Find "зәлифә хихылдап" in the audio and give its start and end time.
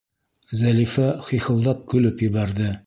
0.61-1.87